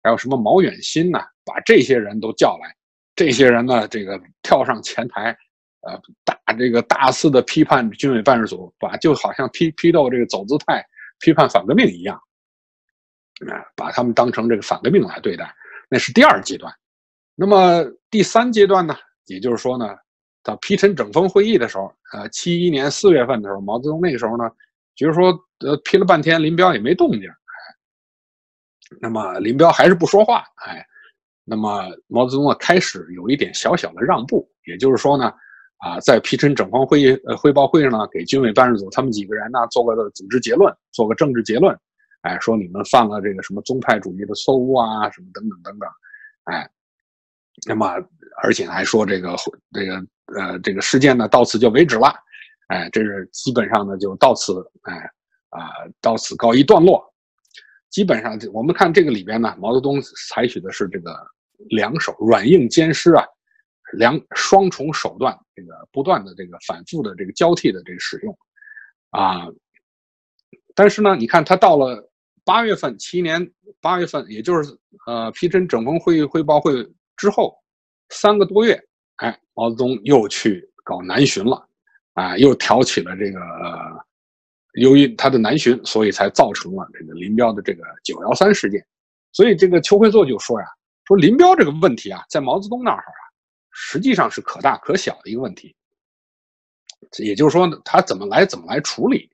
[0.05, 1.17] 还有什么毛远新呢？
[1.45, 2.75] 把这些人都叫来，
[3.15, 5.33] 这些人呢，这个跳上前台，
[5.88, 10.83] 呃，大这个大肆的批判军委办事组，把就好像批批斗这个走资派、
[11.19, 12.19] 批判反革命一样，
[13.49, 15.55] 啊，把他们当成这个反革命来对待。
[15.93, 16.73] 那是第二阶段。
[17.36, 18.95] 那么第三阶段呢？
[19.27, 19.86] 也就是说呢，
[20.41, 24.43] 到批陈整风会议的时候，呃，七一年四月份的时候，毛泽东那个时候呢，
[24.95, 27.29] 就是说，呃，批了半天，林彪也没动静。
[27.29, 27.36] 哎
[29.01, 30.84] 那么林彪还是不说话，哎，
[31.43, 35.32] 那么毛泽东呢开始有一点小小的让步，也就是说呢，
[35.77, 41.77] 啊，在批陈整风会议呃汇报会上呢，给军委办事组他们几个人呢做个组织结论，做个政治结论，
[42.23, 45.89] 哎，说你们犯了这个什么宗派主义的错误啊，什么等等等等，
[46.45, 46.69] 哎，
[47.67, 47.88] 那么
[48.41, 49.36] 而且还说这个
[49.71, 49.95] 这个
[50.38, 52.13] 呃这个事件呢到此就为止了，
[52.67, 54.95] 哎，这是基本上呢就到此哎
[55.49, 55.69] 啊
[56.01, 57.03] 到此告一段落。
[57.89, 61.15] 基本上，我们看这个里边呢，毛泽东采取的是这个
[61.69, 63.23] 两手软硬兼施啊，
[63.93, 68.36] 两双重手段，这个不断的这个反复的这个交替的这个使用，
[69.12, 69.45] 啊，
[70.73, 72.12] 但是呢，你看他到了
[72.45, 73.51] 八月份，七年
[73.82, 74.77] 八月份，也就是
[75.08, 77.58] 呃批陈整风会议汇报会之后
[78.10, 78.82] 三个多月，
[79.17, 81.67] 哎，毛泽东又去搞南巡了，
[82.13, 83.39] 啊，又挑起了这个。
[84.73, 88.84] 由于他的南巡，所以才造成了这个林彪的这个九幺三事件。
[89.32, 90.65] 所以这个邱会作就说呀
[91.06, 93.21] ：“说林彪这个问题啊，在毛泽东那儿啊，
[93.69, 95.75] 实际上是可大可小的一个问题。
[97.19, 99.29] 也就是说，他怎么来怎么来处理。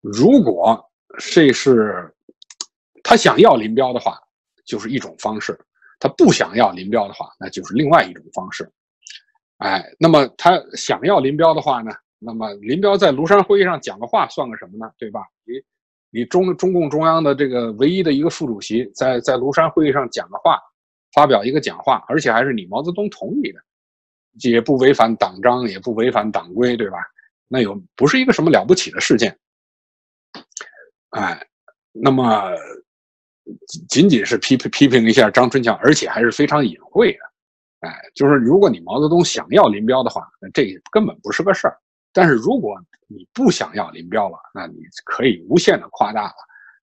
[0.00, 0.84] 如果
[1.16, 2.12] 这是
[3.08, 4.20] 他想要林彪的话，
[4.64, 5.54] 就是一种方式；
[6.00, 8.68] 他不想要林彪的话，那就是另外一种方式。
[9.58, 14.90] 哎，那么他想要林彪的话呢？”那么林彪在庐山会议上讲的话算个什么呢？
[14.98, 15.20] 对吧？
[15.44, 15.52] 你
[16.10, 20.58] 你中中共中央的这个唯一的一个副主席，在在庐山会议上讲的话，
[21.12, 23.60] 发表一个讲话，而且还是你毛泽东同意的，
[24.50, 26.98] 也不违反党章，也不违反党规，对吧？
[27.48, 29.38] 那有不是一个什么了不起的事件。
[31.10, 31.46] 哎，
[31.92, 32.50] 那么
[33.88, 37.18] 仅仅是批批评一下张春桥，而且还是非常隐晦的。
[37.88, 41.76] 哎，就是如果你毛泽东想要林彪的话，那这根本不是个事儿。
[42.12, 42.74] 但是如果
[43.06, 46.34] 你不想要林彪了，那你可以无限的夸大了，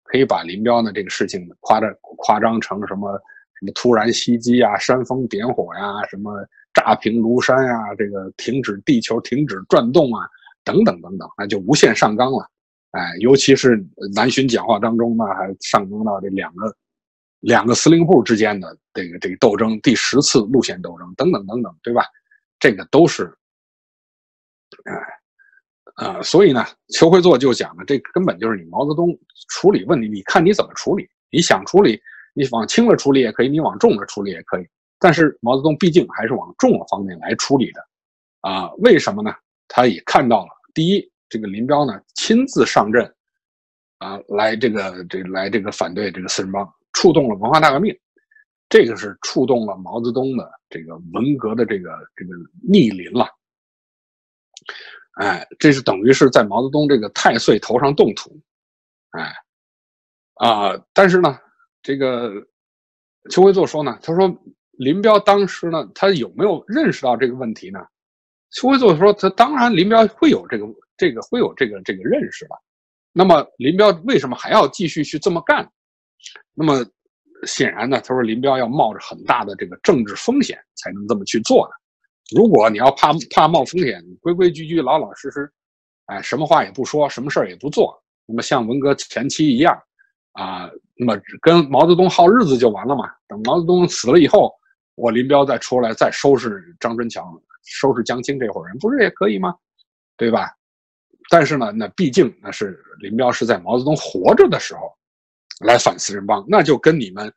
[0.04, 3.20] 可以把林彪的这个事情夸的夸张成什么
[3.60, 10.30] 什么突然袭击啊、煽风点火呀、什么炸平庐山呀、这个停止地球停止转动啊
[10.64, 12.48] 等等等等，那就无限上纲了。
[12.94, 13.86] 哎，尤其是
[14.16, 16.76] 南巡讲话当中呢，还上升到这两个
[17.42, 22.06] 两个司令部之间的这个这个斗争，第十次路线斗争等等等等，对吧？
[22.60, 23.26] 这个都是，
[24.86, 24.96] 哎。
[25.98, 29.16] 呃，所以呢，邱会作就讲了，这根本就是你毛泽东
[29.50, 31.08] 处理问题，你看你怎么处理。
[31.30, 32.02] 你想处理，
[32.34, 34.68] 你往轻了处理也可以，你往重了处理也可以。
[34.98, 37.88] 但是毛泽东毕竟还是往重了方面来处理的，
[38.42, 39.36] 啊，为什么呢？
[39.68, 43.12] 他也看到了，第一，这个林彪呢亲自上阵，
[43.98, 47.92] 啊，来这个这来这个反对这个四人帮，触动了文化大革命，
[48.70, 53.26] 这个是触动了毛泽东的这个文革的这个这个逆鳞了。
[55.14, 58.40] 哎，这是等于是在毛泽东这个太岁头上动土，
[59.18, 59.34] 哎，
[60.36, 61.36] 啊，但是呢，
[61.82, 62.32] 这个
[63.32, 64.32] 邱会作说呢，他说
[64.74, 67.80] 林彪当时呢，他有没有认识到这个问题呢？
[68.52, 70.66] 邱会作说，他当然林彪会有这个
[70.98, 72.56] 这个会有这个这个认识吧。
[73.12, 75.70] 那么林彪为什么还要继续去这么干？
[76.54, 76.86] 那么
[77.46, 81.74] 显然呢，他说林彪要冒着很大的这个政治风险才能这么去做的。
[82.36, 85.52] 如果你要怕怕冒风险，规规矩矩、老老实实，
[86.06, 89.78] 哎，什么话也不说，什么事儿也不做，那么像文革前期一样，
[90.32, 93.12] 啊，那么跟毛泽东耗日子就完了嘛。
[93.28, 94.52] 等毛泽东死了以后，
[94.96, 97.30] 我林彪再出来再收拾张春桥、
[97.66, 99.54] 收拾江青这伙人，不是也可以吗？
[100.16, 100.50] 对吧？
[101.30, 104.94] 但是呢，那毕竟那是林彪是在毛泽东活着的时候
[105.66, 107.34] 来反四人帮，那就跟你们，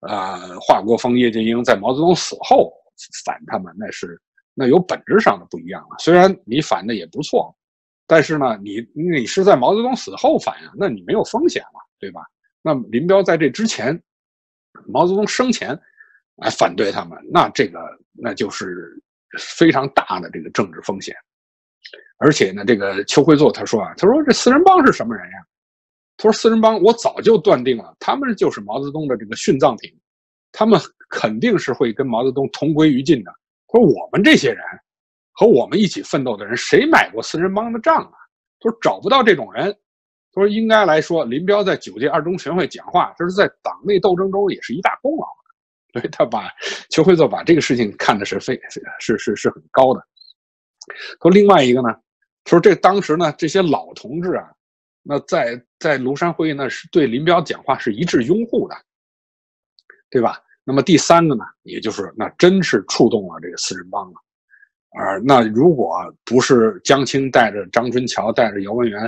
[0.00, 2.72] 呃，华国锋、叶剑英在毛泽东死后
[3.24, 4.20] 反他们，那是。
[4.56, 5.96] 那有本质上的不一样了。
[5.98, 7.52] 虽然你反的也不错，
[8.06, 12.20] 但是呢，你你是在毛泽东死后反呀，那你没有风险了，对吧？
[12.62, 14.00] 那林彪在这之前，
[14.86, 15.76] 毛泽东生前
[16.36, 17.80] 来反对他们，那这个
[18.12, 18.96] 那就是
[19.40, 21.16] 非常大的这个政治风险。
[22.18, 25.38] 而且呢，这个邱会作他说啊，他说这四人帮是什么人呀？
[26.16, 29.90] 他说四人帮我早就断定了，他们就是毛泽东的这个殉葬品，
[30.52, 30.80] 他们
[31.10, 33.32] 肯定是会跟毛泽东同归于尽的。
[33.72, 34.62] 说我们这些人
[35.32, 38.12] 和我们一起奋斗的人，谁买过四人帮的账啊？
[38.60, 39.76] 他说找不到这种人。
[40.32, 45.26] 他说应该来说，林彪在九届二中全会讲话，这是在党内斗争中也是一大功劳。
[45.92, 46.48] 所以他把
[46.90, 48.60] 邱会作把这个事情看的是非
[48.98, 50.04] 是是是很高的。
[51.20, 51.88] 说另外一个呢，
[52.44, 54.50] 说这当时呢这些老同志啊，
[55.02, 58.74] 那在在庐山会议呢是对林彪讲话是一致拥护的，
[60.10, 60.40] 对吧？
[60.64, 64.14] 那么第三个呢，也就是那真是触动了这个四人帮了，
[64.98, 69.02] 而那如果不是江青带着张春桥带着姚文元，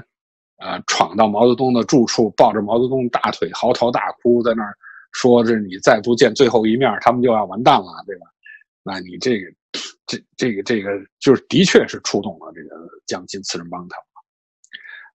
[0.59, 4.77] 呃，闯到毛泽东的住处，抱着毛泽东大腿嚎啕大哭，在那儿
[5.13, 8.27] 说这你再不见最后一面，他们就要完蛋了，对吧？
[8.83, 9.47] 那你这个
[10.07, 14.07] 这这个这个就是的确是触动了这个江青四人帮他们。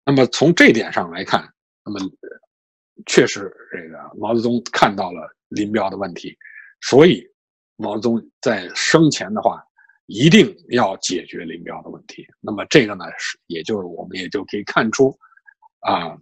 [0.05, 1.47] 那么从这点上来看，
[1.85, 1.99] 那么
[3.05, 5.35] 确实这个毛泽东看到了。
[5.51, 6.33] 林彪的问题，
[6.79, 7.21] 所以
[7.75, 9.61] 毛泽东在生前的话，
[10.05, 12.25] 一定要解决林彪的问题。
[12.39, 15.13] 那么这个呢，是也就是我们也就可以看出，
[15.81, 16.17] 啊，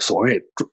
[0.00, 0.66] 所谓中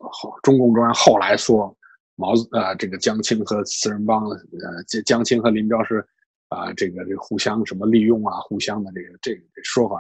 [0.44, 1.78] 中共中央后来说
[2.16, 6.08] 毛呃这个江青和四人帮呃江江青和林彪是
[6.56, 9.98] 啊这个这个互相什么利用啊，互相的这个这个说法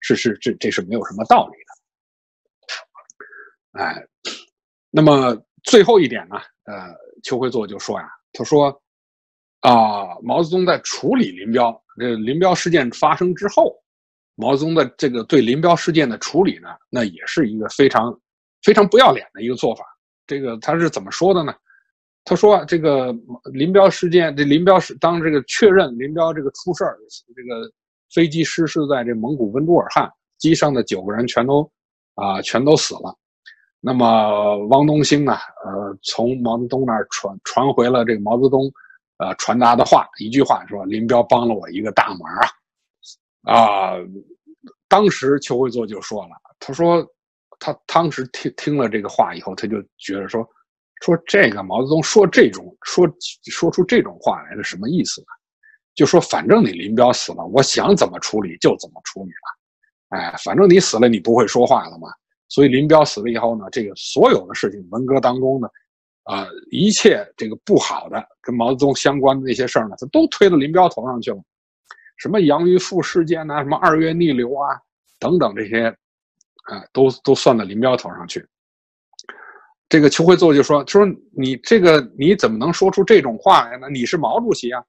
[0.00, 3.82] 是是这这是没有什么道理的。
[3.82, 4.06] 哎，
[4.90, 6.36] 那么最后一点呢？
[6.64, 8.68] 呃，邱会作就说呀，他说，
[9.60, 13.76] 啊，毛泽东在处理林彪，这林彪事件发生之后，
[14.34, 18.16] 毛泽东的这个对林彪事件的处理呢，那也是一个非常
[18.62, 19.84] 非常不要脸的一个做法。
[20.26, 21.54] 这个他是怎么说的呢？
[22.24, 23.14] 他说，这个
[23.52, 26.96] 林彪事件，这林彪是当这个确认林彪这个出事儿，
[27.36, 27.70] 这个
[28.14, 31.70] 飞机失事在这蒙古温都尔汗，机上的九个人全都
[32.14, 33.14] 啊全都死了。
[33.78, 35.34] 那么汪东兴呢？
[35.66, 38.72] 呃，从毛泽东那儿传传回了这个毛泽东，
[39.18, 42.48] 呃，传达的话，一句话说：“林彪帮了我一个大忙啊！”
[43.44, 43.92] 啊，
[44.88, 47.06] 当时邱会作就说了，他说
[47.58, 50.48] 他当时听听了这个话以后，他就觉得说，
[51.04, 53.06] 说这个毛泽东说这种说
[53.50, 55.26] 说出这种话来是什么意思呢？
[55.94, 62.08] 就说反正你林彪死了，我想怎么处理就怎么处理了，哎，反正你死了，你不会说话了嘛。
[62.48, 65.68] 所以林彪死了以后呢，这个所有的事情，文革当中呢，
[66.22, 71.38] 啊，一切这个不好的跟毛泽东相关的那些事儿呢，他都推到林彪头上去了。
[72.16, 74.80] 什么杨玉富事件呐，什么二月逆流啊，
[75.20, 75.88] 等等这些，
[76.64, 78.44] 啊，都都算到林彪头上去。
[79.94, 83.88] 这个邱会作就说：“说你这个你怎么能说出这种话来呢？
[83.88, 84.82] 你是毛主席啊，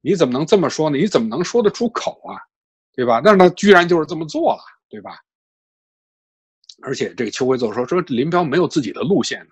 [0.00, 0.96] 你怎么能这么说呢？
[0.96, 2.38] 你怎么能说得出口啊？
[2.94, 3.20] 对吧？
[3.20, 5.18] 但是他居然就是这么做了，对吧？”
[6.80, 9.50] 而且这个邱会作说说林彪没有自己的路线呢，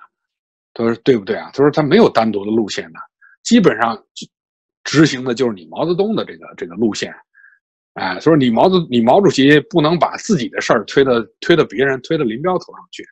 [0.72, 1.51] 他说对不对啊？
[1.53, 3.01] 他说他没有单独的路线呢，
[3.42, 4.01] 基本上
[4.84, 7.12] 执行的就是你毛泽东的这个这个路线，
[7.95, 13.05] 哎，所以你毛泽你毛主席不能把自己的事儿推到推到别人推到林彪头上去，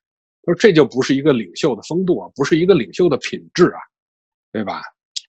[0.44, 3.80] 他说这就不是一个领袖的风度啊，不是一个领袖的品质啊，
[4.52, 4.82] 对吧？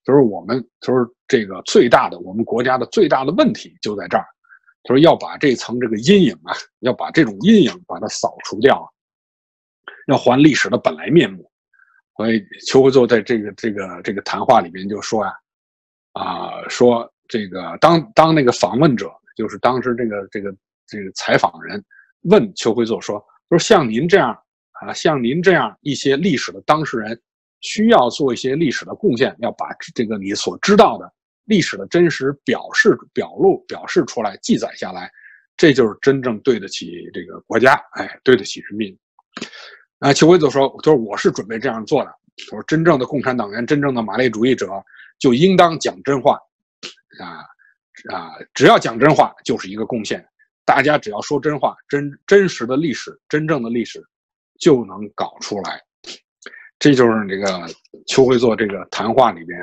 [0.04, 4.26] 他说我们他说这个最大的我们国家的最大的问题就在这儿。
[4.82, 8.86] 他说要把这层这个阴影啊，要把这种阴影把它扫除掉，
[10.08, 11.50] 要还历史的本来面目。
[12.16, 15.32] 所以邱会作在这个这个这个谈话里面就说呀，
[16.12, 20.54] 啊，说这个当当那个访问者，就是当时这个这个
[20.86, 21.82] 这个采访人
[22.24, 24.38] 问邱会作说，说像您这样
[24.80, 27.20] 啊，像您这样一些历史的当事人，
[27.60, 31.10] 需要做一些历史的贡献，要把这个你所知道的
[31.44, 35.10] 历史的真实表示、表露、表示出来，记载下来，
[35.56, 38.96] 这就是真正对得起这个国家，哎，对得起人民。
[40.00, 42.10] 啊，邱辉就说：“就是我是准备这样做的。
[42.36, 44.68] 他说真正的共产党员，真正的马列主义者，
[45.18, 46.38] 就应当讲真话，
[47.20, 47.46] 啊
[48.12, 50.22] 啊，只要讲真话就是一个贡献。
[50.66, 54.04] 大家只要说真话，真真实的历史，真正的历史
[54.58, 55.80] 就能搞出来。
[56.78, 57.66] 这就是这个
[58.06, 59.58] 邱辉做这个谈话里边，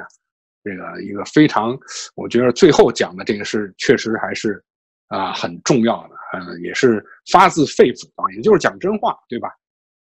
[0.64, 1.78] 这个一个非常，
[2.16, 4.64] 我觉得最后讲的这个是确实还是
[5.08, 9.50] 啊很重要的，嗯，也是发自肺腑的，也就是讲真话，对吧？”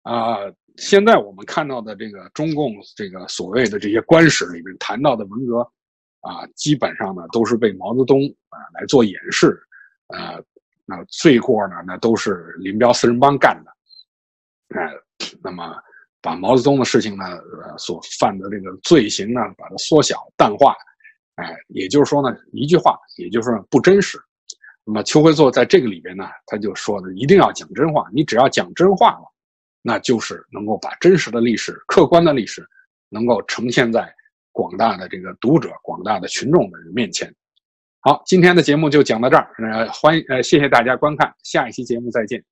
[0.03, 0.37] 啊，
[0.77, 5.59] 现在我们看到的这个中共这个所谓的这些官史里面谈到的文革，
[6.21, 9.59] 啊，基本上呢都是被毛泽东啊来做掩饰，
[10.07, 10.41] 呃，
[10.85, 13.71] 那罪过呢那都是林彪四人帮干的，
[14.75, 14.89] 哎，
[15.43, 15.75] 那么
[16.21, 20.75] 把毛泽东的事情呢，呃，所犯的这个罪行呢，把它缩小淡化，
[21.35, 24.19] 哎，也就是说呢，一句话，也就是不真实。
[24.85, 29.31] 那么邱会作在这个里边呢，他就说的一定要讲真话，你只要讲真话了。
[29.81, 32.67] 那就是能够把真实的历史、客观的历史，
[33.07, 34.13] 能够呈现在
[34.51, 37.33] 广大的这个读者、广大的群众的面前。
[38.01, 42.43] 好，今天的节目就讲到这儿，呃，欢迎呃，谢谢大家观看，下一期节目再见。